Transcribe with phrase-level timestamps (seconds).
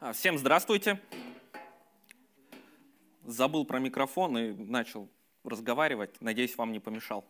[0.00, 1.00] А, всем здравствуйте.
[3.24, 5.08] Забыл про микрофон и начал
[5.42, 6.20] разговаривать.
[6.20, 7.24] Надеюсь, вам не помешал.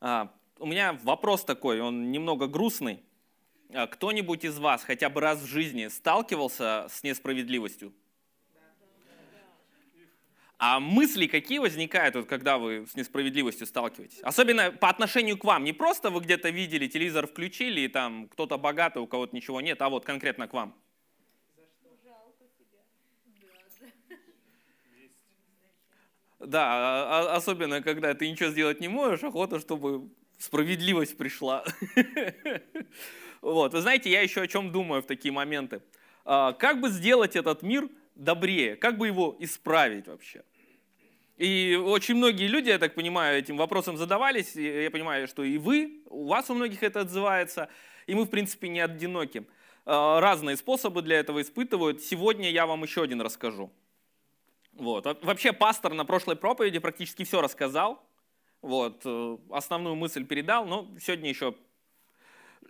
[0.00, 3.02] А, у меня вопрос такой, он немного грустный.
[3.72, 7.94] А, кто-нибудь из вас хотя бы раз в жизни сталкивался с несправедливостью?
[10.58, 14.20] А мысли какие возникают, вот, когда вы с несправедливостью сталкиваетесь?
[14.20, 15.64] Особенно по отношению к вам.
[15.64, 19.80] Не просто вы где-то видели, телевизор включили, и там кто-то богатый, у кого-то ничего нет,
[19.80, 20.76] а вот конкретно к вам.
[26.40, 31.64] Да, а, а, особенно когда ты ничего сделать не можешь, охота, чтобы справедливость пришла.
[33.40, 35.80] Вот, вы знаете, я еще о чем думаю в такие моменты.
[36.24, 38.74] А, как бы сделать этот мир добрее?
[38.74, 40.42] Как бы его исправить вообще?
[41.36, 44.56] И очень многие люди, я так понимаю, этим вопросом задавались.
[44.56, 47.68] Я понимаю, что и вы, у вас у многих это отзывается.
[48.08, 49.46] И мы, в принципе, не одиноки.
[49.84, 52.02] Разные способы для этого испытывают.
[52.02, 53.70] Сегодня я вам еще один расскажу.
[54.78, 55.04] Вот.
[55.22, 58.02] Вообще пастор на прошлой проповеди практически все рассказал.
[58.62, 59.02] Вот.
[59.04, 61.54] Э, основную мысль передал, но сегодня еще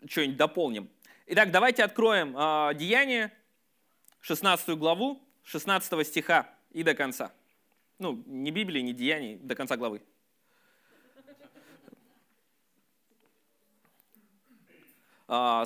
[0.07, 0.89] что-нибудь дополним.
[1.27, 3.31] Итак, давайте откроем э, Деяние,
[4.21, 7.33] 16 главу, 16 стиха и до конца.
[7.99, 10.03] Ну, не Библии, не Деяний, до конца главы.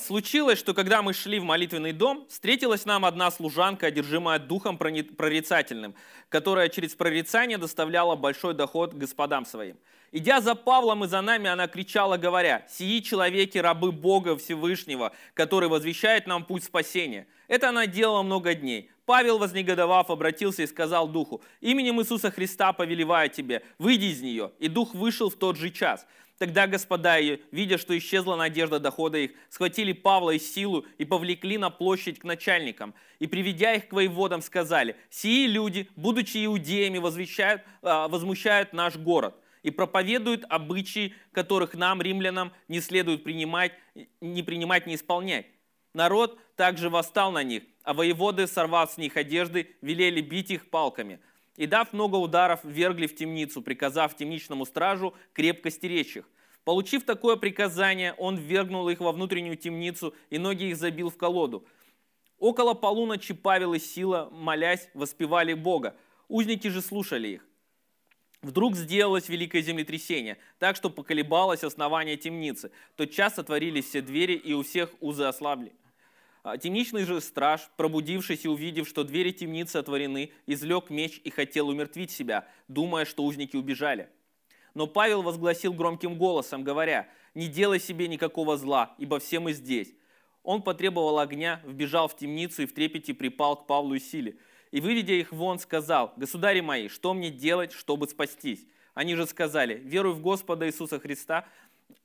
[0.00, 5.94] Случилось, что когда мы шли в молитвенный дом, встретилась нам одна служанка, одержимая духом прорицательным,
[6.28, 9.76] которая через прорицание доставляла большой доход господам своим.
[10.14, 15.70] Идя за Павлом и за нами, она кричала, говоря, «Сии человеки, рабы Бога Всевышнего, который
[15.70, 17.26] возвещает нам путь спасения».
[17.48, 18.90] Это она делала много дней.
[19.06, 24.52] Павел, вознегодовав, обратился и сказал духу, «Именем Иисуса Христа повелеваю тебе, выйди из нее».
[24.58, 26.06] И дух вышел в тот же час.
[26.42, 31.56] Тогда господа ее, видя, что исчезла надежда дохода их, схватили Павла и силу и повлекли
[31.56, 32.94] на площадь к начальникам.
[33.20, 39.36] И, приведя их к воеводам, сказали, «Сии люди, будучи иудеями, возвещают, а, возмущают наш город
[39.62, 43.74] и проповедуют обычаи, которых нам, римлянам, не следует принимать,
[44.20, 45.46] не принимать, не исполнять».
[45.94, 51.20] Народ также восстал на них, а воеводы, сорвав с них одежды, велели бить их палками–
[51.56, 56.28] и, дав много ударов, вергли в темницу, приказав темничному стражу крепко стеречь их.
[56.64, 61.66] Получив такое приказание, он ввергнул их во внутреннюю темницу, и ноги их забил в колоду.
[62.38, 65.96] Около полуночи Павел и Сила, молясь, воспевали Бога.
[66.28, 67.46] Узники же слушали их.
[68.42, 72.72] Вдруг сделалось великое землетрясение, так что поколебалось основание темницы.
[72.96, 75.72] Тот час отворились все двери, и у всех узы ослабли.
[76.42, 81.68] А темничный же страж, пробудившись и увидев, что двери темницы отворены, излег меч и хотел
[81.68, 84.08] умертвить себя, думая, что узники убежали.
[84.74, 89.94] Но Павел возгласил громким голосом, говоря, «Не делай себе никакого зла, ибо все мы здесь».
[90.42, 94.36] Он потребовал огня, вбежал в темницу и в трепете припал к Павлу и Силе.
[94.70, 99.74] И, выведя их вон, сказал, «Государи мои, что мне делать, чтобы спастись?» Они же сказали,
[99.84, 101.46] «Веруй в Господа Иисуса Христа,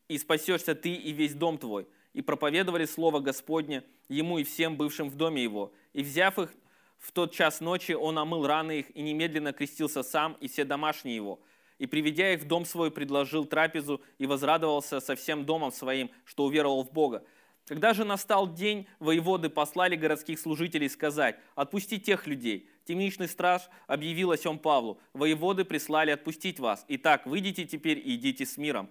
[0.07, 5.07] и спасешься ты и весь дом твой» и проповедовали Слово Господне ему и всем бывшим
[5.07, 5.72] в доме его.
[5.94, 6.51] И взяв их
[6.97, 11.16] в тот час ночи, он омыл раны их и немедленно крестился сам и все домашние
[11.16, 11.39] его.
[11.79, 16.45] И, приведя их в дом свой, предложил трапезу и возрадовался со всем домом своим, что
[16.45, 17.23] уверовал в Бога.
[17.65, 22.69] Когда же настал день, воеводы послали городских служителей сказать, «Отпусти тех людей».
[22.85, 25.01] Темничный страж объявил о сем Павлу.
[25.11, 26.85] Воеводы прислали отпустить вас.
[26.87, 28.89] Итак, выйдите теперь и идите с миром.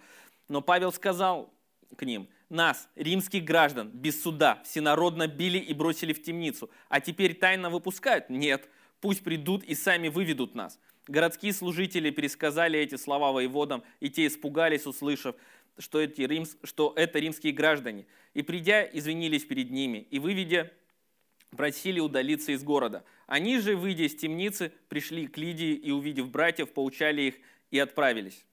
[0.48, 1.50] Но Павел сказал
[1.96, 7.34] к ним, нас, римских граждан, без суда, всенародно били и бросили в темницу, а теперь
[7.34, 8.28] тайно выпускают?
[8.28, 8.68] Нет,
[9.00, 10.78] пусть придут и сами выведут нас.
[11.06, 15.36] Городские служители пересказали эти слова воеводам, и те испугались, услышав,
[15.78, 18.06] что, эти римс, что это римские граждане.
[18.34, 20.72] И придя, извинились перед ними, и выведя,
[21.56, 23.04] просили удалиться из города.
[23.26, 27.34] Они же, выйдя из темницы, пришли к Лидии и, увидев братьев, поучали их
[27.70, 28.44] и отправились.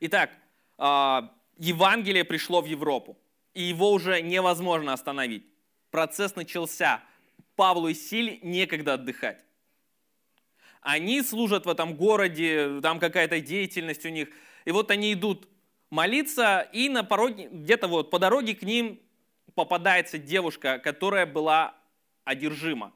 [0.00, 0.30] Итак,
[0.78, 3.18] а, Евангелие пришло в Европу,
[3.52, 5.44] и его уже невозможно остановить.
[5.90, 7.02] Процесс начался.
[7.56, 9.38] Павлу и Силе некогда отдыхать.
[10.84, 14.28] Они служат в этом городе, там какая-то деятельность у них.
[14.66, 15.48] И вот они идут
[15.88, 19.00] молиться, и на пороге, где-то вот по дороге к ним
[19.54, 21.74] попадается девушка, которая была
[22.24, 22.92] одержима.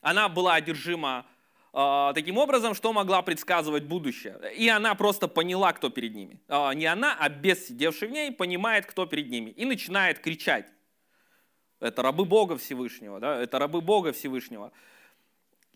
[0.00, 1.26] Она была одержима
[1.74, 4.40] а, таким образом, что могла предсказывать будущее.
[4.56, 6.40] И она просто поняла, кто перед ними.
[6.48, 9.50] А, не она, а бес, сидевший в ней, понимает, кто перед ними.
[9.50, 10.72] И начинает кричать.
[11.78, 13.38] Это рабы Бога Всевышнего, да?
[13.38, 14.72] это рабы Бога Всевышнего.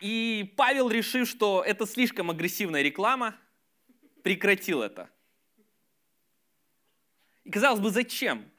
[0.01, 3.37] И Павел, решив, что это слишком агрессивная реклама,
[4.23, 5.11] прекратил это.
[7.45, 8.51] И казалось бы, зачем?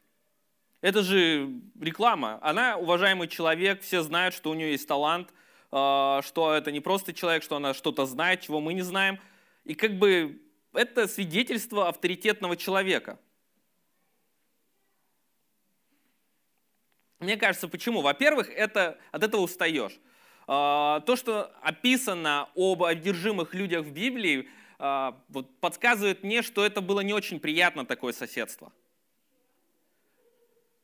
[0.81, 2.39] Это же реклама.
[2.41, 5.33] Она уважаемый человек, все знают, что у нее есть талант,
[5.71, 9.19] а, что это не просто человек, что она что-то знает, чего мы не знаем.
[9.63, 10.41] И как бы
[10.73, 13.19] это свидетельство авторитетного человека.
[17.19, 18.01] Мне кажется, почему?
[18.01, 19.99] Во-первых, это, от этого устаешь.
[20.53, 24.49] А, то, что описано об одержимых людях в Библии,
[24.79, 28.73] а, вот, подсказывает мне, что это было не очень приятно, такое соседство.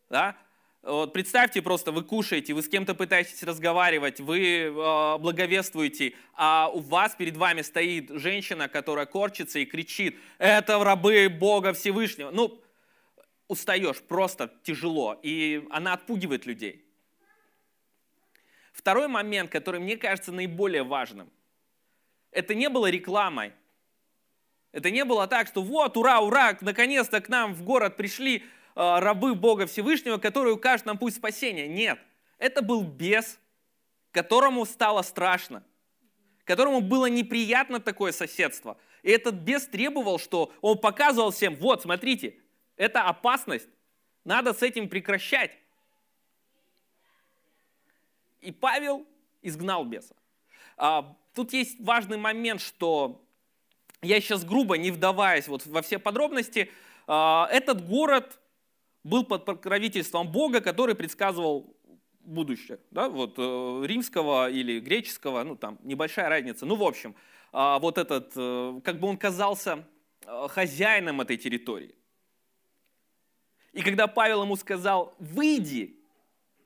[0.10, 0.38] Да?
[0.84, 6.80] Вот представьте просто, вы кушаете, вы с кем-то пытаетесь разговаривать, вы э, благовествуете, а у
[6.80, 12.32] вас перед вами стоит женщина, которая корчится и кричит, это рабы Бога Всевышнего.
[12.32, 12.62] Ну,
[13.50, 16.87] устаешь, просто тяжело, и она отпугивает людей.
[18.78, 21.30] Второй момент, который мне кажется наиболее важным,
[22.32, 23.52] это не было рекламой.
[24.72, 28.44] Это не было так, что вот, ура, ура, наконец-то к нам в город пришли
[28.80, 31.68] Э, рабы Бога Всевышнего, которые укажут нам путь спасения.
[31.68, 31.98] Нет,
[32.38, 33.40] это был бес,
[34.12, 35.64] которому стало страшно,
[36.44, 38.78] которому было неприятно такое соседство.
[39.02, 42.36] И этот бес требовал, что он показывал всем, вот, смотрите,
[42.76, 43.68] это опасность,
[44.24, 45.58] надо с этим прекращать.
[48.42, 49.06] И Павел
[49.42, 50.16] изгнал беса.
[50.78, 53.24] А, тут есть важный момент, что
[54.02, 56.72] я сейчас грубо, не вдаваясь вот во все подробности,
[57.08, 58.40] а, этот город
[59.04, 61.78] был под покровительством Бога, который предсказывал
[62.20, 67.16] будущее, да, вот э, римского или греческого, ну там небольшая разница, ну в общем,
[67.54, 69.86] э, вот этот, э, как бы он казался
[70.26, 71.96] э, хозяином этой территории.
[73.72, 75.97] И когда Павел ему сказал, выйди,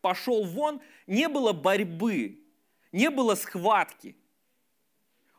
[0.02, 2.40] пошел вон, не было борьбы,
[2.92, 4.16] не было схватки.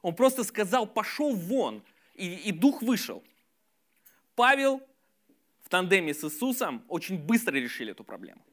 [0.00, 1.82] Он просто сказал, пошел вон,
[2.14, 3.22] и, и дух вышел.
[4.34, 4.82] Павел
[5.72, 8.44] тандеме с Иисусом очень быстро решили эту проблему.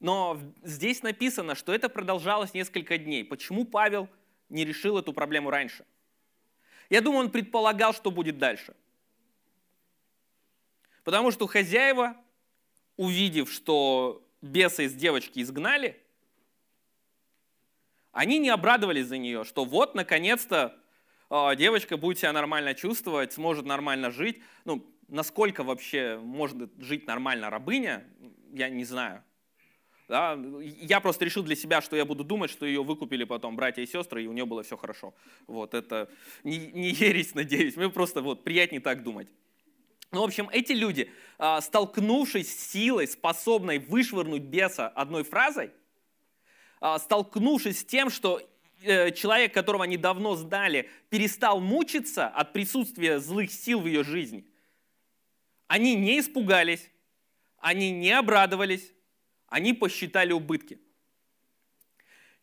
[0.00, 3.22] Но здесь написано, что это продолжалось несколько дней.
[3.22, 4.08] Почему Павел
[4.48, 5.84] не решил эту проблему раньше?
[6.88, 8.74] Я думаю, он предполагал, что будет дальше.
[11.04, 12.16] Потому что хозяева,
[12.96, 15.98] увидев, что беса из девочки изгнали,
[18.12, 20.76] они не обрадовались за нее, что вот, наконец-то,
[21.30, 24.42] а, девочка будет себя нормально чувствовать, сможет нормально жить.
[24.66, 28.04] Ну, насколько вообще может жить нормально рабыня,
[28.52, 29.24] я не знаю.
[30.08, 30.38] Да?
[30.60, 33.86] Я просто решил для себя, что я буду думать, что ее выкупили потом братья и
[33.86, 35.14] сестры, и у нее было все хорошо.
[35.46, 36.10] Вот это
[36.44, 39.28] не, не ересь, надеюсь, мне просто вот приятнее так думать.
[40.12, 45.70] Ну, в общем, эти люди, а, столкнувшись с силой, способной вышвырнуть беса одной фразой,
[46.80, 48.42] а, столкнувшись с тем, что
[48.82, 54.46] э, человек, которого они давно знали, перестал мучиться от присутствия злых сил в ее жизни,
[55.66, 56.90] они не испугались,
[57.56, 58.92] они не обрадовались,
[59.46, 60.78] они посчитали убытки.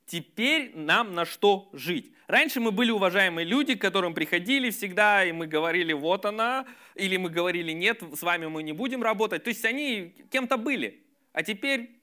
[0.09, 2.11] Теперь нам на что жить?
[2.25, 6.65] Раньше мы были уважаемые люди, к которым приходили всегда, и мы говорили, вот она,
[6.95, 9.43] или мы говорили, нет, с вами мы не будем работать.
[9.43, 11.03] То есть они кем-то были.
[11.31, 12.01] А теперь,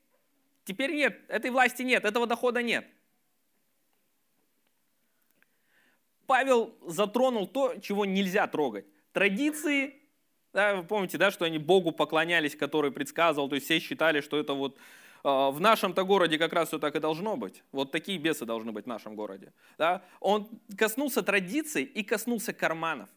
[0.64, 2.86] теперь нет, этой власти нет, этого дохода нет.
[6.28, 8.86] Павел затронул то, чего нельзя трогать.
[9.12, 9.96] Традиции
[10.52, 14.38] да, вы помните, да, что они Богу поклонялись, который предсказывал, то есть все считали, что
[14.38, 14.78] это вот
[15.22, 17.62] в нашем-то городе как раз все так и должно быть.
[17.72, 19.52] Вот такие бесы должны быть в нашем городе.
[19.78, 20.02] Да?
[20.20, 23.08] Он коснулся традиций и коснулся карманов.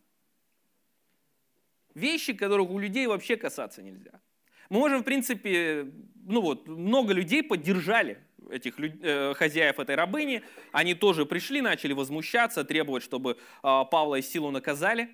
[1.94, 4.22] Вещи, которых у людей вообще касаться нельзя.
[4.70, 5.92] Мы можем, в принципе,
[6.26, 10.44] ну вот, много людей поддержали этих э, хозяев этой рабыни.
[10.72, 15.10] Они тоже пришли, начали возмущаться, требовать, чтобы э, Павла и Силу наказали.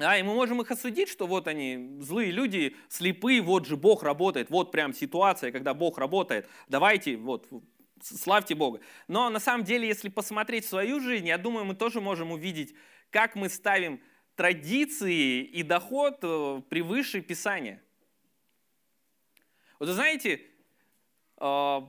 [0.00, 4.02] Да, и мы можем их осудить, что вот они, злые люди, слепые, вот же Бог
[4.02, 7.46] работает, вот прям ситуация, когда Бог работает, давайте, вот,
[8.02, 8.80] славьте Бога.
[9.08, 12.74] Но на самом деле, если посмотреть свою жизнь, я думаю, мы тоже можем увидеть,
[13.10, 14.00] как мы ставим
[14.36, 17.82] традиции и доход э, превыше Писания.
[19.78, 20.40] Вот вы знаете,
[21.38, 21.80] э,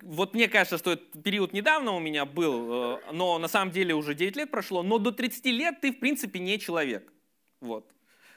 [0.00, 3.94] вот мне кажется, что этот период недавно у меня был, э, но на самом деле
[3.94, 7.10] уже 9 лет прошло, но до 30 лет ты, в принципе, не человек.
[7.64, 7.90] Вот.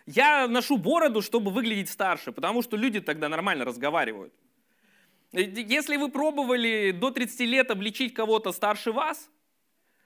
[0.05, 4.33] Я ношу бороду, чтобы выглядеть старше, потому что люди тогда нормально разговаривают.
[5.33, 9.29] Если вы пробовали до 30 лет обличить кого-то старше вас,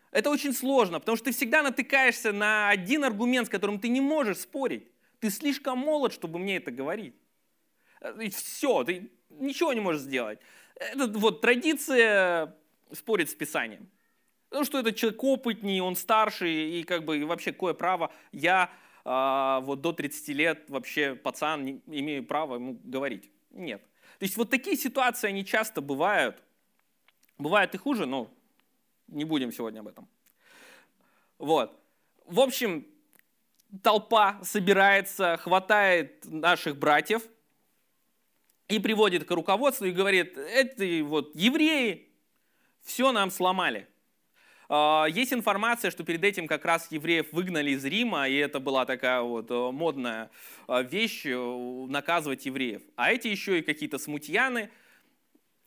[0.09, 4.01] это очень сложно, потому что ты всегда натыкаешься на один аргумент, с которым ты не
[4.01, 4.87] можешь спорить.
[5.19, 7.13] Ты слишком молод, чтобы мне это говорить.
[8.19, 10.39] И все, ты ничего не можешь сделать.
[10.75, 12.55] Это вот традиция
[12.91, 13.87] спорит с Писанием.
[14.49, 18.69] Потому что этот человек опытнее, он старше, и как бы и вообще какое право я
[19.03, 23.29] вот до 30 лет вообще пацан, не имею права ему говорить.
[23.51, 23.81] Нет.
[24.19, 26.41] То есть вот такие ситуации, они часто бывают.
[27.37, 28.31] Бывает и хуже, но
[29.07, 30.07] не будем сегодня об этом.
[31.39, 31.77] Вот.
[32.25, 32.85] В общем,
[33.81, 37.23] толпа собирается, хватает наших братьев
[38.67, 42.09] и приводит к руководству и говорит, это вот евреи
[42.83, 43.87] все нам сломали.
[44.73, 48.85] А, есть информация, что перед этим как раз евреев выгнали из Рима, и это была
[48.85, 50.31] такая вот э, модная
[50.69, 51.35] э, вещь э,
[51.89, 52.81] наказывать евреев.
[52.95, 54.69] А эти еще и какие-то смутьяны,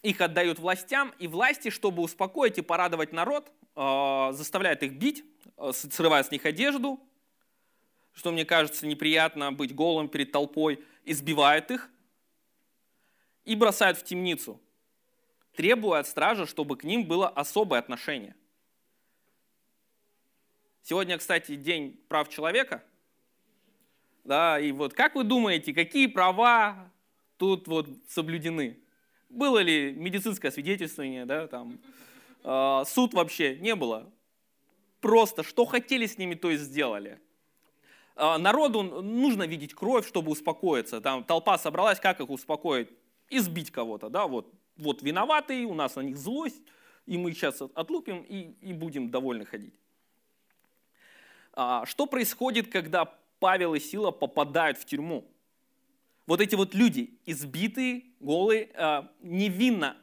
[0.02, 5.24] их отдают властям, и власти, чтобы успокоить и порадовать народ, заставляют их бить,
[5.72, 7.00] срывая с них одежду,
[8.12, 11.90] что мне кажется неприятно быть голым перед толпой, избивают их
[13.44, 14.60] и бросают в темницу,
[15.56, 18.36] требуя от стража, чтобы к ним было особое отношение.
[20.84, 22.84] Сегодня, кстати, день прав человека.
[24.22, 26.92] Да, и вот как вы думаете, какие права
[27.38, 28.78] тут вот соблюдены?
[29.30, 31.78] Было ли медицинское свидетельствование, да, там,
[32.44, 34.12] э, суд вообще не было.
[35.00, 37.18] Просто что хотели с ними, то и сделали.
[38.14, 41.00] Э, народу нужно видеть кровь, чтобы успокоиться.
[41.00, 42.90] Там толпа собралась, как их успокоить?
[43.30, 46.60] Избить кого-то, да, вот, вот виноватые, у нас на них злость,
[47.06, 49.72] и мы сейчас отлупим и, и будем довольны ходить.
[51.56, 53.04] А, что происходит, когда
[53.38, 55.30] Павел и Сила попадают в тюрьму?
[56.26, 59.96] Вот эти вот люди, избитые, голые, а, невинно,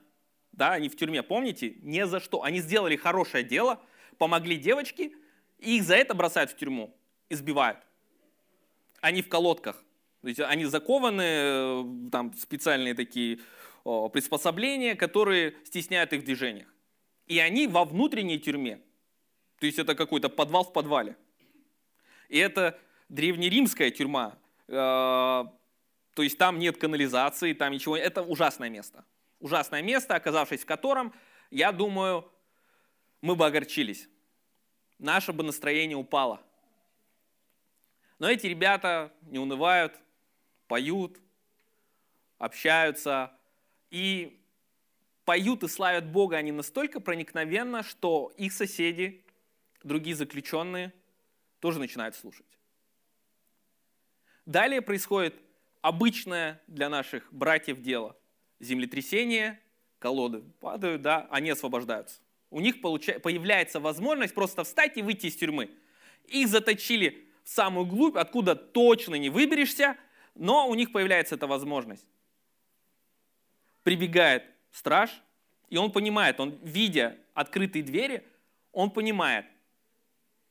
[0.53, 2.43] да, они в тюрьме, помните, не за что.
[2.43, 3.81] Они сделали хорошее дело,
[4.17, 5.11] помогли девочке,
[5.59, 6.95] и их за это бросают в тюрьму,
[7.29, 7.79] избивают.
[9.01, 9.83] Они в колодках.
[10.21, 13.39] То есть они закованы, э, там специальные такие
[13.83, 16.67] приспособления, которые стесняют их в движениях.
[17.25, 18.79] И они во внутренней тюрьме.
[19.59, 21.17] То есть это какой-то подвал в подвале.
[22.31, 24.37] И это древнеримская тюрьма.
[24.69, 25.43] Э,
[26.13, 27.97] то есть там нет канализации, там ничего.
[27.97, 29.03] Это ужасное место.
[29.41, 31.13] Ужасное место, оказавшись в котором,
[31.49, 32.31] я думаю,
[33.19, 34.07] мы бы огорчились.
[34.97, 36.41] Наше бы настроение упало.
[38.17, 39.93] Но эти ребята не унывают,
[40.67, 41.19] поют,
[42.37, 43.37] общаются
[43.89, 44.41] и
[45.25, 49.25] поют и славят Бога они настолько проникновенно, что их соседи,
[49.83, 50.93] другие заключенные,
[51.61, 52.45] тоже начинают слушать.
[54.45, 55.35] Далее происходит
[55.81, 58.17] обычное для наших братьев дело.
[58.59, 59.59] Землетрясение,
[59.99, 62.19] колоды падают, да, они освобождаются.
[62.49, 65.71] У них появляется возможность просто встать и выйти из тюрьмы.
[66.25, 69.95] Их заточили в самую глубь, откуда точно не выберешься,
[70.35, 72.05] но у них появляется эта возможность.
[73.83, 75.21] Прибегает страж,
[75.69, 78.27] и он понимает, он, видя открытые двери,
[78.71, 79.45] он понимает,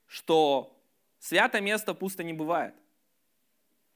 [0.06, 0.79] что
[1.20, 2.74] Свято место пусто не бывает.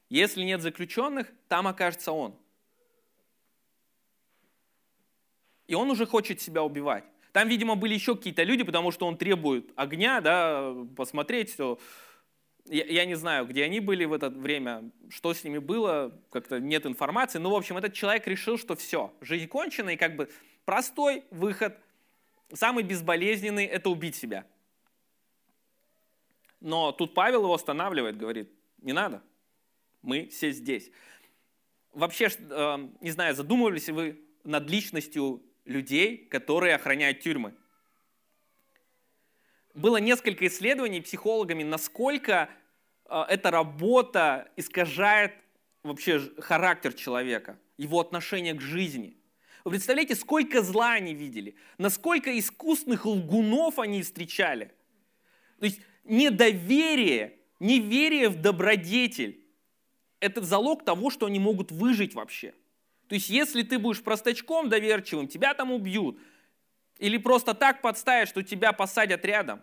[0.09, 2.35] Если нет заключенных, там окажется он.
[5.65, 7.03] И он уже хочет себя убивать.
[7.31, 11.79] Там, видимо, были еще какие-то люди, потому что он требует огня, да, посмотреть все.
[12.65, 16.59] Я, я не знаю, где они были в это время, что с ними было, как-то
[16.59, 17.39] нет информации.
[17.39, 20.29] Но, в общем, этот человек решил, что все, жизнь кончена, и как бы
[20.63, 21.75] простой выход,
[22.53, 24.45] самый безболезненный– это убить себя–
[26.65, 29.21] но тут Павел его останавливает, говорит, не надо,
[30.01, 30.89] мы все здесь.
[31.93, 37.53] Вообще, э, не знаю, задумывались ли вы над личностью людей, которые охраняют тюрьмы?
[39.75, 42.49] Было несколько исследований психологами, насколько
[43.07, 45.33] э, эта работа искажает
[45.83, 49.15] вообще характер человека, его отношение к жизни.
[49.65, 54.71] Вы представляете, сколько зла они видели, насколько искусных лгунов они встречали.
[55.59, 59.45] То есть недоверие, неверие в добродетель–
[60.19, 62.53] это залог того, что они могут выжить вообще.
[63.07, 66.19] То есть если ты будешь простачком доверчивым, тебя там убьют.
[66.97, 69.59] Или просто так подставят, что тебя посадят рядом.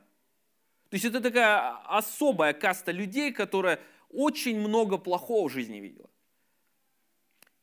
[0.91, 3.81] То есть это такая особая каста людей, которая
[4.11, 6.11] очень много плохого в жизни видела.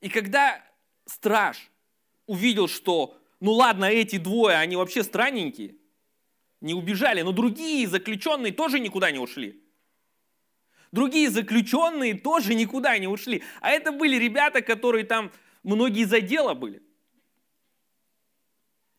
[0.01, 0.63] И когда
[1.05, 1.69] страж
[2.25, 5.75] увидел, что ну ладно, эти двое, они вообще странненькие,
[6.61, 9.63] не убежали, но другие заключенные тоже никуда не ушли.
[10.91, 13.43] Другие заключенные тоже никуда не ушли.
[13.61, 15.31] А это были ребята, которые там,
[15.63, 16.81] многие за дело были.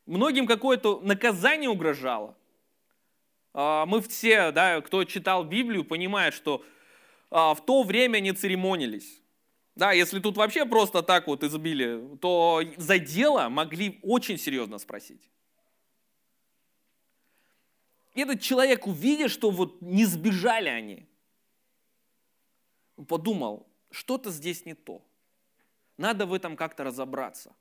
[0.07, 2.37] Многим какое-то наказание угрожало.
[3.53, 6.65] А, мы все, да, кто читал Библию, понимает, что
[7.31, 9.21] а, в то время не церемонились.
[9.75, 15.31] Да, если тут вообще просто так вот избили, то за дело могли очень серьезно спросить
[18.15, 21.07] этот человек увидит, что вот не сбежали они.
[23.07, 25.03] подумал, что-то здесь не то.
[25.97, 27.55] Надо в этом как-то разобраться.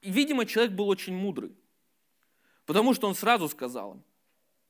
[0.00, 1.56] И, видимо, человек был очень мудрый,
[2.66, 4.04] потому что он сразу сказал им,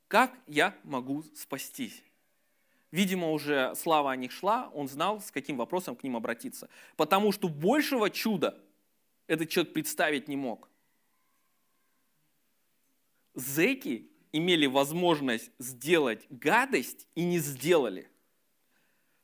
[0.09, 2.03] как я могу спастись?
[2.91, 6.71] Видимо, уже слава о них шла, он знал, с каким вопросом к ним обратиться.
[6.97, 8.59] Потому что большего чуда
[9.27, 10.68] этот человек представить не мог.
[13.39, 18.11] Зеки имели возможность сделать гадость и не сделали.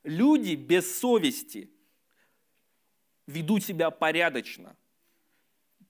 [0.04, 1.68] Люди без совести
[3.26, 4.76] ведут себя порядочно.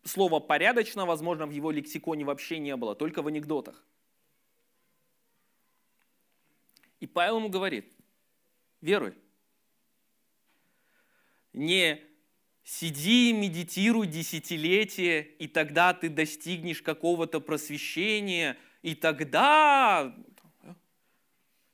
[0.04, 3.86] Слово «порядочно», возможно, в его лексиконе вообще не было, только в анекдотах.
[7.00, 7.92] И Павел ему говорит,
[8.80, 9.14] веруй.
[11.52, 12.00] Не
[12.64, 20.14] сиди, медитируй десятилетия, и тогда ты достигнешь какого-то просвещения, и тогда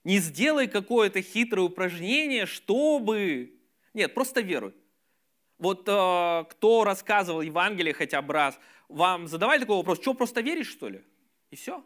[0.05, 3.55] не сделай какое-то хитрое упражнение, чтобы...
[3.95, 4.75] Нет, просто веруй.
[5.59, 10.71] Вот э, кто рассказывал Евангелие хотя бы раз, вам задавали такой вопрос, что, просто веришь,
[10.71, 11.03] что ли?
[11.51, 11.85] И все.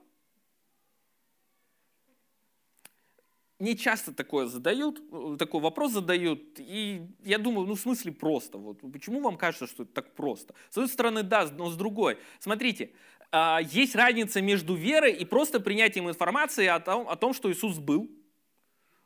[3.64, 5.00] Мне часто такое задают,
[5.38, 9.84] такой вопрос задают, и я думаю, ну в смысле просто, вот почему вам кажется, что
[9.84, 10.54] это так просто?
[10.68, 12.18] С одной стороны, да, но с другой.
[12.40, 12.90] Смотрите,
[13.32, 17.78] а, есть разница между верой и просто принятием информации о том, о том что Иисус
[17.78, 18.10] был,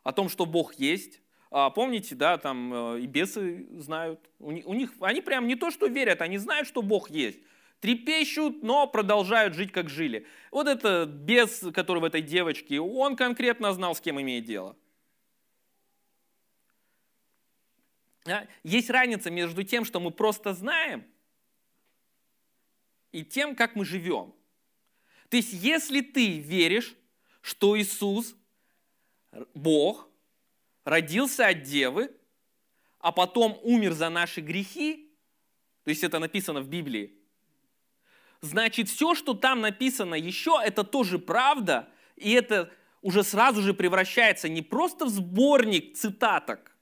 [0.02, 1.20] о том, что Бог есть.
[1.52, 5.86] А, помните, да, там э, и бесы знают, у них, они прям не то, что
[5.86, 7.38] верят, они знают, что Бог есть
[7.80, 10.26] трепещут, но продолжают жить, как жили.
[10.50, 14.76] Вот это бес, который в этой девочке, он конкретно знал, с кем имеет дело.
[18.62, 21.06] Есть разница между тем, что мы просто знаем,
[23.10, 24.34] и тем, как мы живем.
[25.30, 26.94] То есть, если ты веришь,
[27.40, 28.34] что Иисус,
[29.54, 30.08] Бог,
[30.84, 32.14] родился от девы,
[32.98, 35.10] а потом умер за наши грехи,
[35.84, 37.17] то есть это написано в Библии,
[38.40, 44.48] значит все, что там написано еще, это тоже правда, и это уже сразу же превращается
[44.48, 46.76] не просто в сборник цитаток,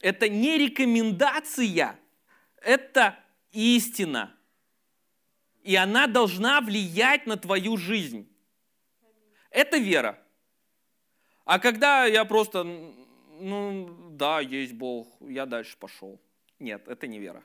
[0.00, 1.98] это не рекомендация,
[2.56, 3.18] это
[3.52, 4.34] истина.
[5.62, 8.26] И она должна влиять на твою жизнь.
[9.50, 10.18] Это вера.
[11.44, 16.18] А когда я просто, ну да, есть Бог, я дальше пошел.
[16.58, 17.44] Нет, это не вера.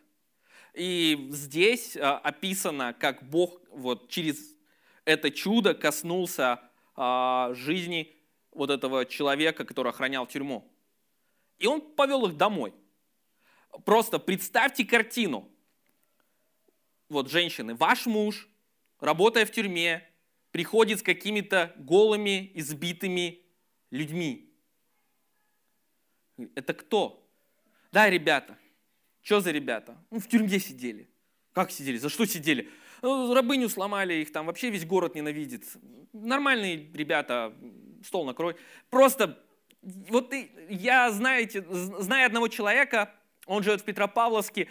[0.75, 4.53] И здесь а, описано, как Бог вот через
[5.05, 6.59] это чудо коснулся
[6.95, 8.13] а, жизни
[8.51, 10.69] вот этого человека, который охранял тюрьму.
[11.59, 12.73] И он повел их домой.
[13.85, 15.49] Просто представьте картину.
[17.07, 18.49] Вот женщины, ваш муж,
[18.99, 20.03] работая в тюрьме,
[20.51, 23.41] приходит с какими-то голыми, избитыми
[23.91, 24.51] людьми.
[26.55, 27.25] Это кто?
[27.91, 28.57] Да, ребята,
[29.25, 29.97] что за ребята?
[30.11, 31.09] Ну, в тюрьме сидели.
[31.51, 31.97] Как сидели?
[31.97, 32.69] За что сидели?
[33.01, 35.63] Ну, рабыню сломали, их там вообще весь город ненавидит.
[36.13, 37.51] Нормальные ребята,
[38.03, 38.55] стол накрой.
[38.91, 39.43] Просто,
[39.81, 40.31] вот
[40.69, 43.15] я, знаете, знаю одного человека,
[43.47, 44.67] он живет в Петропавловске,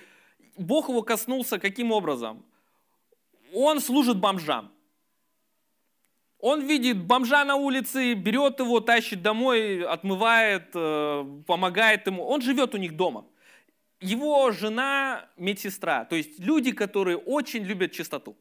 [0.56, 2.46] Бог его коснулся каким образом?
[3.52, 4.70] Он служит бомжам.
[6.38, 12.24] Он видит бомжа на улице, берет его, тащит домой, отмывает, э, помогает ему.
[12.24, 13.26] Он живет у них дома
[14.00, 18.36] его жена медсестра, то есть люди, которые очень любят чистоту,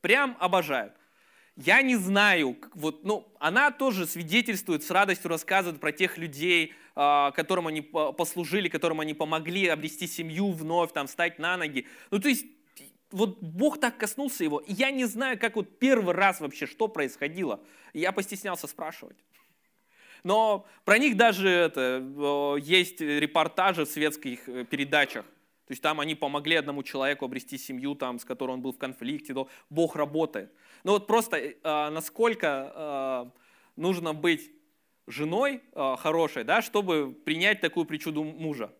[0.00, 0.94] прям обожают.
[1.56, 7.30] Я не знаю, вот, ну, она тоже свидетельствует, с радостью рассказывает про тех людей, а,
[7.32, 11.86] которым они послужили, которым они помогли обрести семью вновь, там, встать на ноги.
[12.10, 12.46] Ну, то есть,
[13.10, 17.60] вот Бог так коснулся его, я не знаю, как вот первый раз вообще, что происходило.
[17.92, 19.16] Я постеснялся спрашивать.
[20.24, 25.24] Но про них даже это, есть репортажи в светских э, передачах.
[25.66, 28.78] То есть там они помогли одному человеку обрести семью, там, с которой он был в
[28.78, 29.32] конфликте.
[29.32, 30.52] Но Бог работает.
[30.84, 31.54] Но вот просто э,
[31.90, 33.40] насколько э,
[33.76, 34.50] нужно быть
[35.08, 38.72] женой хорошей, да, чтобы принять такую причуду мужа.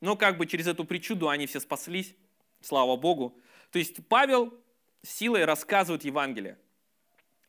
[0.00, 2.14] Но как бы через эту причуду они все спаслись,
[2.62, 3.38] слава Богу.
[3.70, 4.54] То есть Павел
[5.02, 6.58] силой рассказывает Евангелие.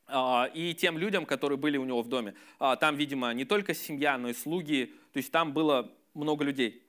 [0.08, 2.34] А, и тем людям, которые были у него в доме.
[2.60, 6.84] А, там, видимо, не только семья, но и слуги, то есть там было много людей.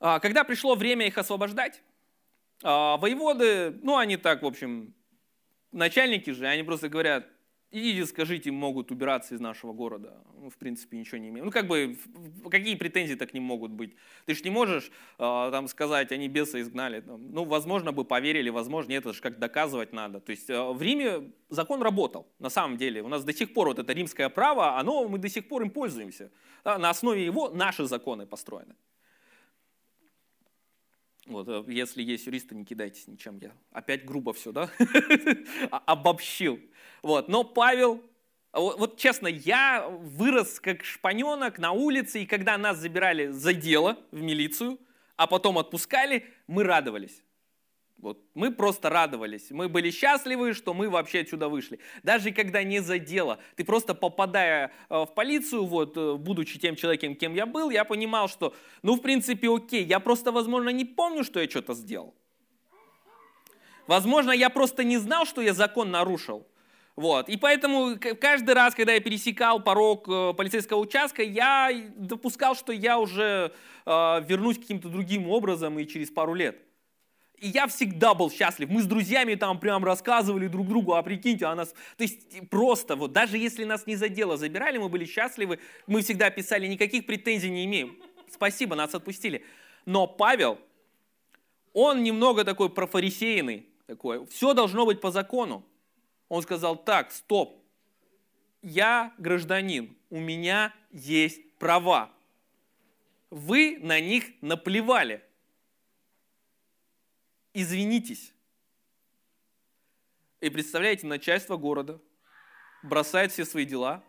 [0.00, 1.82] А, когда пришло время их освобождать,
[2.60, 4.92] воеводы, ну они так, в общем,
[5.70, 7.28] начальники же, они просто говорят,
[7.70, 10.22] идите скажите, могут убираться из нашего города.
[10.40, 11.46] Мы, в принципе, ничего не имеем.
[11.46, 11.96] Ну, как бы,
[12.50, 13.94] какие претензии-то к ним могут быть?
[14.26, 17.02] Ты же не можешь э, там сказать, они беса изгнали.
[17.06, 20.20] Ну, возможно, бы поверили, возможно, нет, это же как доказывать надо.
[20.20, 23.02] То есть э, в Риме закон работал, на самом деле.
[23.02, 25.70] У нас до сих пор вот это римское право, оно, мы до сих пор им
[25.70, 26.30] пользуемся.
[26.64, 26.78] Да?
[26.78, 28.74] На основе его наши законы построены.
[31.28, 33.38] Вот, э, если есть юристы, не кидайтесь ничем.
[33.38, 34.70] Я опять грубо все, да?
[35.70, 36.58] Обобщил.
[37.02, 38.02] Вот, но Павел,
[38.52, 43.98] вот, вот честно, я вырос как шпаненок на улице, и когда нас забирали за дело
[44.10, 44.78] в милицию,
[45.16, 47.22] а потом отпускали, мы радовались.
[47.98, 49.50] Вот, мы просто радовались.
[49.50, 51.80] Мы были счастливы, что мы вообще отсюда вышли.
[52.04, 53.40] Даже когда не за дело.
[53.56, 57.84] Ты просто попадая э, в полицию, вот, э, будучи тем человеком, кем я был, я
[57.84, 59.84] понимал, что, ну, в принципе, окей.
[59.84, 62.14] Я просто, возможно, не помню, что я что-то сделал.
[63.88, 66.46] Возможно, я просто не знал, что я закон нарушил.
[66.94, 67.28] Вот.
[67.28, 72.98] И поэтому каждый раз, когда я пересекал порог э, полицейского участка, я допускал, что я
[73.00, 73.52] уже
[73.86, 73.90] э,
[74.24, 76.67] вернусь каким-то другим образом и через пару лет.
[77.40, 78.68] И я всегда был счастлив.
[78.68, 81.74] Мы с друзьями там прям рассказывали друг другу, а прикиньте, а нас...
[81.96, 86.02] То есть просто вот, даже если нас не за дело забирали, мы были счастливы, мы
[86.02, 87.96] всегда писали, никаких претензий не имеем.
[88.30, 89.44] Спасибо, нас отпустили.
[89.86, 90.58] Но Павел,
[91.72, 95.64] он немного такой профарисейный, такой, все должно быть по закону.
[96.28, 97.62] Он сказал, так, стоп,
[98.62, 102.10] я гражданин, у меня есть права.
[103.30, 105.22] Вы на них наплевали.
[107.60, 108.32] Извинитесь.
[110.40, 112.00] И представляете, начальство города
[112.84, 114.04] бросает все свои дела,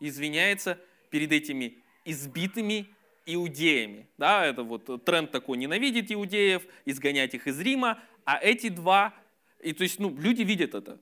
[0.00, 2.88] извиняется перед этими избитыми
[3.26, 4.08] иудеями.
[4.16, 9.12] Да, это вот тренд такой, ненавидеть иудеев, изгонять их из Рима, а эти два,
[9.60, 10.98] и то есть, ну, люди видят это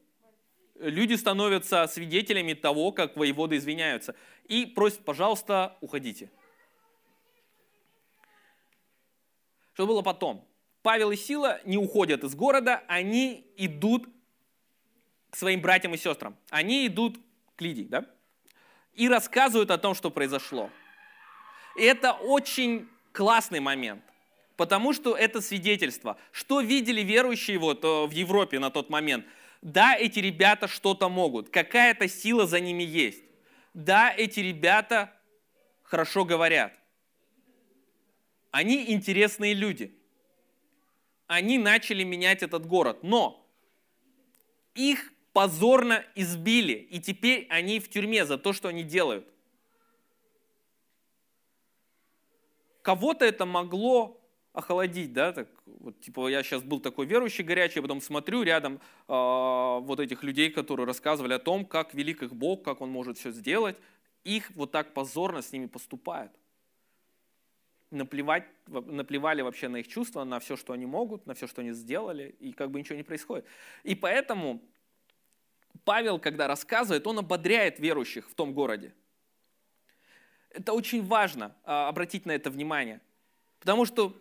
[0.75, 4.17] люди становятся свидетелями того, как воеводы извиняются.
[4.49, 6.33] И просят, пожалуйста, уходите.
[9.75, 10.52] Что было потом?
[10.83, 14.07] Павел и Сила не уходят из города, они идут
[15.31, 16.37] к своим братьям и сестрам.
[16.51, 17.19] Они идут
[17.57, 18.07] к Лидии, да?
[18.95, 20.71] И рассказывают о том, что произошло.
[21.77, 24.03] И это очень классный момент,
[24.57, 26.19] потому что это свидетельство.
[26.33, 29.25] Что видели верующие вот э, в Европе на тот момент–
[29.63, 33.23] да, эти ребята что-то могут, какая-то сила за ними есть.
[33.75, 35.13] Да, эти ребята
[35.85, 36.75] хорошо говорят.
[38.51, 39.97] Они интересные люди.
[41.33, 43.43] Они начали менять этот город, но
[44.75, 49.27] их позорно избили, и теперь они в тюрьме за то, что они делают.
[52.83, 54.21] Кого-то это могло
[54.53, 58.79] охладить, да, так вот, типа я сейчас был такой верующий горячий, потом смотрю рядом э,
[59.09, 63.31] вот этих людей, которые рассказывали о том, как велик их Бог, как Он может все
[63.31, 63.79] сделать,
[64.23, 66.33] их вот так позорно с ними поступают.
[67.93, 71.73] Наплевать, наплевали вообще на их чувства, на все, что они могут, на все, что они
[71.73, 73.45] сделали, и как бы ничего не происходит.
[73.85, 74.61] И поэтому
[75.85, 78.95] Павел, когда рассказывает, он ободряет верующих в том городе.
[80.51, 83.01] Это очень важно, а, обратить на это внимание.
[83.61, 84.17] Потому что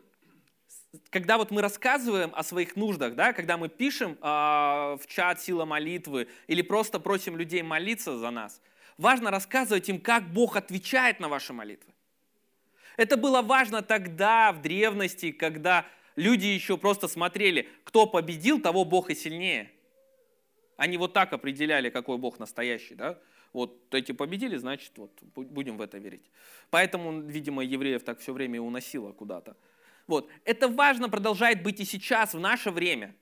[1.10, 5.66] когда вот мы рассказываем о своих нуждах, да, когда мы пишем э, в чат «Сила
[5.66, 8.62] молитвы» или просто просим людей молиться за нас,
[8.98, 11.91] важно рассказывать им, как Бог отвечает на ваши молитвы.
[12.98, 19.10] Это было важно тогда, в древности, когда люди еще просто смотрели, кто победил, того Бог
[19.10, 19.72] и сильнее.
[20.78, 22.96] Они вот так определяли, какой Бог настоящий.
[22.96, 23.20] Да?
[23.54, 26.30] Вот эти победили, значит, вот, будем в это верить.
[26.70, 29.56] Поэтому, видимо, евреев так все время и уносило куда-то.
[30.08, 30.30] Вот.
[30.46, 33.16] Это важно продолжает быть и сейчас, в наше время,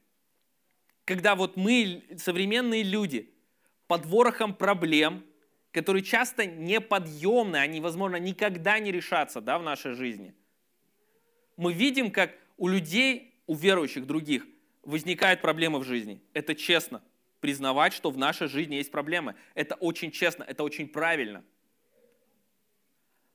[1.06, 3.34] когда вот мы, современные люди,
[3.88, 5.24] под ворохом проблем,
[5.72, 10.34] которые часто неподъемны, они, возможно, никогда не решатся да, в нашей жизни.
[11.58, 14.46] Мы видим, как у людей, у верующих других,
[14.84, 16.22] возникают проблемы в жизни.
[16.34, 17.04] Это честно.
[17.40, 19.36] Признавать, что в нашей жизни есть проблемы.
[19.54, 21.44] Это очень честно, это очень правильно.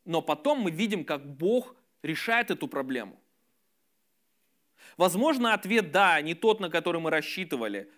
[0.05, 3.19] Но потом мы видим, как Бог решает эту проблему.
[4.97, 7.91] Возможно, ответ «да», не тот, на который мы рассчитывали,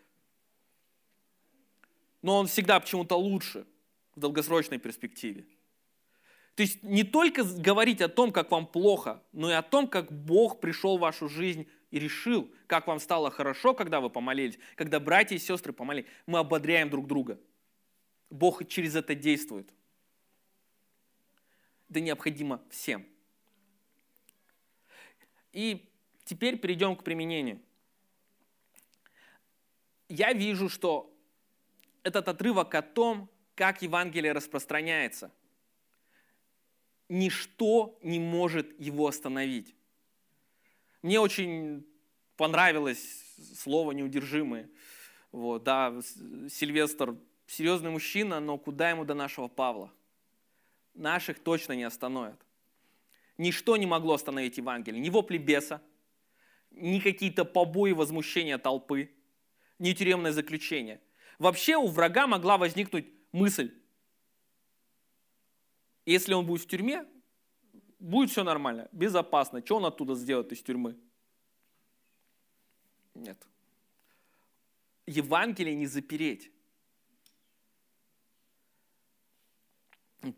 [2.23, 3.67] но он всегда почему-то лучше
[4.17, 5.47] в долгосрочной перспективе.
[6.57, 10.11] То есть не только говорить о том, как вам плохо, но и о том, как
[10.11, 14.99] Бог пришел в вашу жизнь и решил, как вам стало хорошо, когда вы помолились, когда
[14.99, 16.09] братья и сестры помолились.
[16.27, 17.39] Мы ободряем друг друга.
[18.31, 19.73] Бог через это действует.
[21.89, 23.07] Это необходимо всем.
[25.53, 25.89] И
[26.27, 27.61] Теперь перейдем к применению.
[30.09, 31.17] Я вижу, что
[32.03, 35.33] этот отрывок о том, как Евангелие распространяется.
[37.09, 39.75] Ничто не может его остановить.
[41.03, 41.87] Мне очень
[42.37, 43.25] понравилось
[43.57, 44.69] слово «неудержимые».
[45.33, 45.95] Вот, да,
[46.51, 47.17] Сильвестр
[47.47, 49.93] серьезный мужчина, но куда ему до нашего Павла?
[50.95, 52.41] Наших точно не остановят.
[53.39, 55.01] Ничто не могло остановить Евангелие.
[55.01, 55.83] Ни вопли беса,
[56.71, 59.11] ни какие-то побои, возмущения толпы,
[59.79, 61.01] ни тюремное заключение.
[61.39, 63.73] Вообще у врага могла возникнуть мысль,
[66.05, 67.05] если он будет в тюрьме,
[67.99, 69.65] будет все нормально, безопасно.
[69.65, 70.97] Что он оттуда сделает из тюрьмы?
[73.15, 73.47] Нет.
[75.07, 76.51] Евангелие не запереть.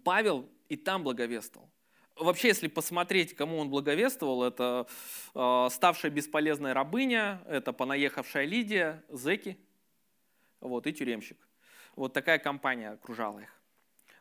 [0.04, 1.70] Павел и там благовествовал.
[2.16, 4.88] Вообще, если посмотреть, кому он благовествовал, это
[5.34, 9.56] э, ставшая бесполезная рабыня, это понаехавшая Лидия, зеки,
[10.60, 11.47] вот, и тюремщик.
[11.98, 13.52] Вот такая компания окружала их.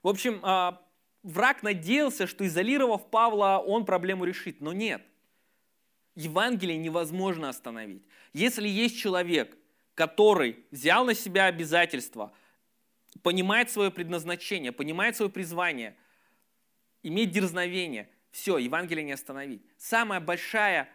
[0.04, 0.78] В общем, э,
[1.24, 5.02] враг надеялся, что изолировав Павла, он проблему решит, но нет.
[6.16, 8.04] Евангелие невозможно остановить.
[8.34, 9.58] Если есть человек,
[9.94, 12.32] который взял на себя обязательства–
[13.18, 15.96] понимает свое предназначение, понимает свое призвание,
[17.04, 19.62] имеет дерзновение, все, Евангелие не остановить.
[19.78, 20.90] Самая большая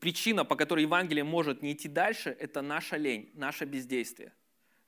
[0.00, 4.32] причина, по которой Евангелие может не идти дальше, это наша лень, наше бездействие.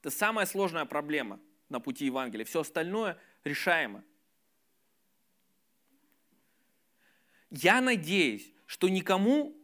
[0.00, 2.44] Это самая сложная проблема на пути Евангелия.
[2.44, 4.04] Все остальное решаемо.
[7.50, 9.56] Я надеюсь, что никому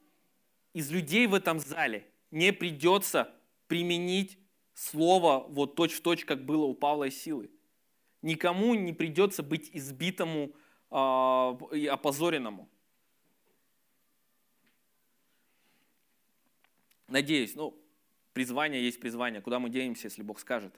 [0.73, 3.35] из людей в этом зале не придется
[3.67, 4.39] применить
[4.75, 7.51] слово вот точь-в-точь, как было у Павла и Силы.
[8.23, 10.55] Никому не придется быть избитому
[10.91, 10.97] э,
[11.75, 12.69] и опозоренному.
[17.09, 17.82] Надеюсь, ну,
[18.33, 19.41] призвание есть призвание.
[19.41, 20.75] Куда мы денемся, если Бог скажет?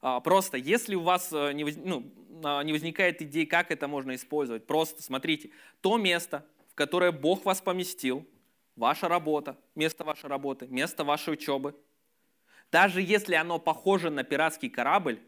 [0.00, 2.12] А, просто, если у вас э, не, ну,
[2.44, 5.50] а, не возникает идей, как это можно использовать, просто смотрите,
[5.80, 8.26] то место, в которое Бог вас поместил,
[8.74, 11.74] ваша работа, место вашей работы, место вашей учебы–
[12.72, 15.20] даже если оно похоже на пиратский корабль,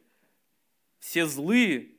[0.98, 1.90] все злые,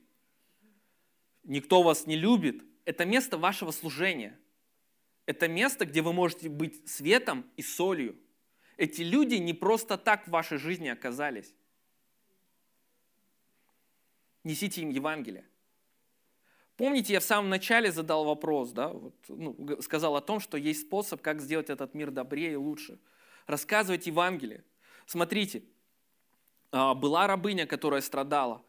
[1.44, 4.36] никто вас не любит, это место вашего служения.
[5.24, 8.16] Это место, где вы можете быть светом и солью.
[8.76, 11.54] Эти люди не просто так в вашей жизни оказались.
[14.44, 15.44] Несите им Евангелие.
[16.76, 20.82] Помните, я в самом начале задал вопрос, да, вот, ну, сказал о том, что есть
[20.82, 22.98] способ, как сделать этот мир добрее и лучше.
[23.46, 24.62] Рассказывать Евангелие.
[25.06, 25.62] Смотрите,
[26.72, 28.62] а, была рабыня, которая страдала.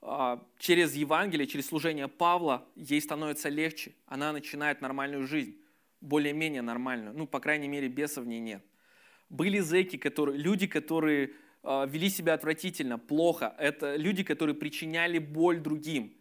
[0.00, 3.94] А, через Евангелие, через служение Павла ей становится легче.
[4.06, 5.60] Она начинает нормальную жизнь,
[6.00, 7.14] более-менее нормальную.
[7.14, 8.64] Ну, по крайней мере, бесов в ней нет.
[9.30, 13.54] Были зеки, которые, люди, которые а, вели себя отвратительно, плохо.
[13.58, 16.16] Это люди, которые причиняли боль другим.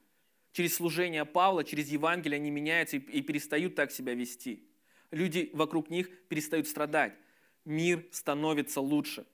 [0.51, 4.63] Через служение Павла, через Евангелие они меняются и, и перестают так себя вести.
[5.11, 7.13] Люди вокруг них перестают страдать.
[7.65, 9.25] Мир становится лучше.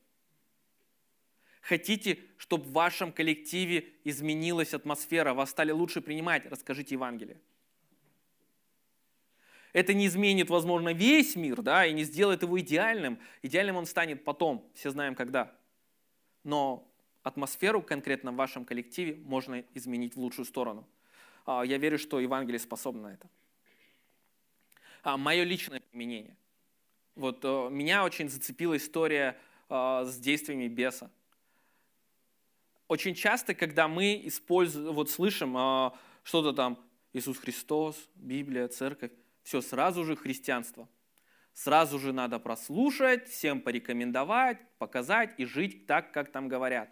[1.61, 7.41] Хотите, чтобы в вашем коллективе изменилась атмосфера, вас стали лучше принимать, расскажите Евангелие.
[9.75, 13.19] Это не изменит, возможно, весь мир, да, и не сделает его идеальным.
[13.41, 15.53] Идеальным он станет потом, все знаем когда.
[16.45, 16.89] Но
[17.23, 20.87] атмосферу конкретно в вашем коллективе можно изменить в лучшую сторону.
[21.45, 23.29] А, я верю, что Евангелие способно на это.
[25.03, 26.37] А, Мое личное применение.
[27.15, 31.11] Вот э, меня очень зацепила история а, с действиями беса
[32.87, 35.51] очень часто, когда мы используем, вот слышим
[36.23, 36.79] что-то там,
[37.11, 39.11] Иисус Христос, Библия, Церковь,
[39.45, 40.89] все, сразу же христианство.
[41.53, 46.89] Сразу же надо прослушать, всем порекомендовать, показать и жить так, как там говорят.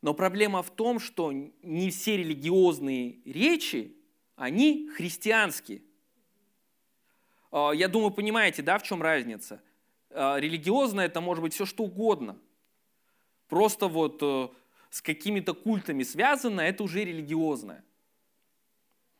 [0.00, 3.94] Но проблема в том, что не все религиозные речи,
[4.36, 5.82] они христианские.
[7.52, 9.62] А, я думаю, понимаете, да, в чем разница?
[10.08, 12.38] А, религиозное это может быть все что угодно.
[13.48, 14.48] Просто вот э,
[14.88, 17.84] с какими-то культами связано, это уже религиозное.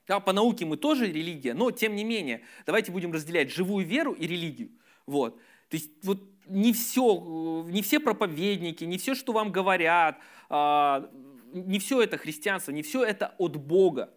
[0.07, 4.13] Да, по науке мы тоже религия, но тем не менее, давайте будем разделять живую веру
[4.13, 4.71] и религию.
[5.05, 5.37] Вот.
[5.69, 11.11] То есть вот не все, не все проповедники, не все, что вам говорят, а,
[11.53, 14.15] не все это христианство, не все это от Бога.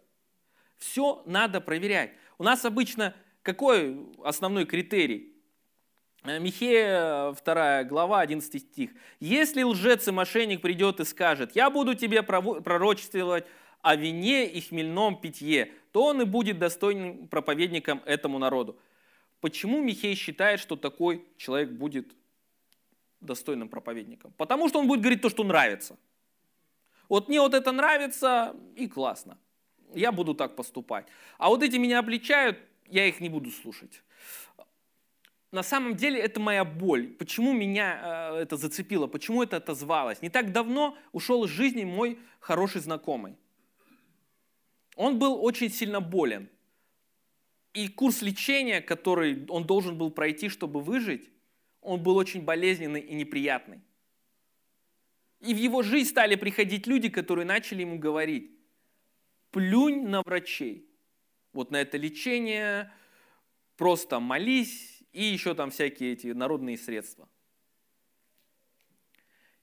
[0.78, 2.12] Все надо проверять.
[2.38, 5.34] У нас обычно какой основной критерий?
[6.24, 8.92] Э, Михея 2 глава, 11 стих.
[9.20, 13.46] «Если лжец и мошенник придет и скажет, я буду тебе пророчествовать
[13.82, 18.80] о вине и хмельном питье, то он и будет достойным проповедником этому народу».
[19.42, 22.14] Почему Михей считает, что такой человек будет
[23.22, 24.34] достойным проповедником?
[24.38, 25.98] Потому что он будет говорить то, что нравится.
[27.08, 29.38] Вот мне вот это нравится и классно.
[29.94, 31.08] Я буду так поступать.
[31.38, 34.04] А вот эти меня обличают, я их не буду слушать.
[35.52, 37.08] На самом деле это моя боль.
[37.08, 39.08] Почему меня э, это зацепило?
[39.08, 40.22] Почему это отозвалось?
[40.22, 43.36] Не так давно ушел из жизни мой хороший знакомый.
[45.00, 46.50] Он был очень сильно болен.
[47.74, 51.30] И курс лечения, который он должен был пройти, чтобы выжить,
[51.80, 53.80] он был очень болезненный и неприятный.
[55.40, 58.52] И в его жизнь стали приходить люди, которые начали ему говорить,
[59.52, 60.86] плюнь на врачей,
[61.54, 62.92] вот на это лечение,
[63.78, 67.30] просто молись и еще там всякие эти народные средства.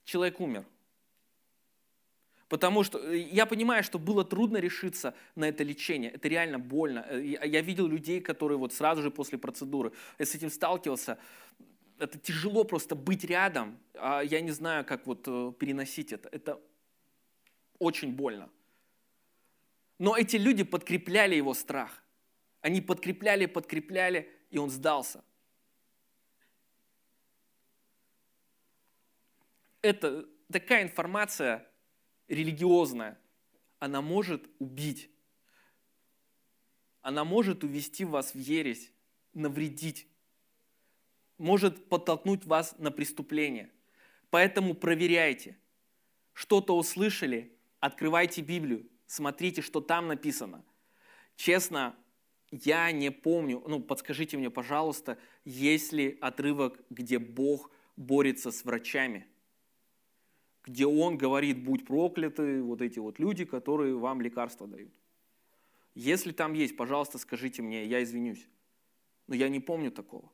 [0.05, 0.65] Человек умер.
[2.49, 6.13] Потому что э, я понимаю, что было трудно решиться на это лечение.
[6.13, 7.05] Это реально больно.
[7.09, 11.19] Э, я видел людей, которые вот сразу же после процедуры, с этим сталкивался.
[11.99, 13.79] Это тяжело просто быть рядом.
[13.95, 16.29] А я не знаю, как вот э, переносить это.
[16.31, 16.61] Это
[17.79, 18.49] очень больно.
[19.99, 22.03] Но эти люди подкрепляли его страх.
[22.61, 25.25] Они подкрепляли, подкрепляли, и он сдался.
[29.83, 31.67] Это такая информация,
[32.29, 33.19] религиозная,
[33.79, 35.11] она может убить.
[37.03, 38.91] Она может увести вас в ересь,
[39.33, 40.09] навредить,
[41.39, 43.71] может подтолкнуть вас на преступление.
[44.31, 45.57] Поэтому проверяйте.
[46.33, 50.65] Что-то услышали, открывайте Библию, смотрите, что там написано.
[51.37, 51.95] Честно,
[52.51, 59.27] я не помню, ну подскажите мне, пожалуйста, есть ли отрывок, где Бог борется с врачами–
[60.67, 64.93] где он говорит, будь прокляты, вот эти вот люди, которые вам лекарства дают.
[65.95, 68.47] Если там есть, пожалуйста, скажите мне, я извинюсь.
[69.29, 70.31] Но я не помню такого.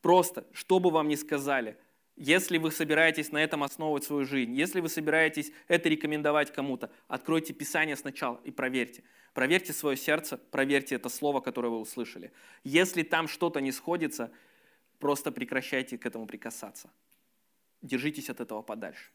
[0.00, 1.76] Просто, что бы вам ни сказали,
[2.14, 7.52] если вы собираетесь на этом основывать свою жизнь, если вы собираетесь это рекомендовать кому-то, откройте
[7.52, 9.02] Писание сначала и проверьте.
[9.34, 12.32] Проверьте свое сердце, проверьте это слово, которое вы услышали.
[12.64, 14.32] Если там что-то не сходится,
[14.98, 16.90] просто прекращайте к этому прикасаться
[17.86, 19.10] держитесь от этого подальше.